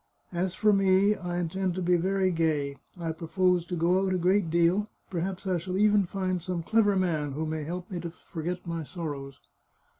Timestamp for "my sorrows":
8.65-9.39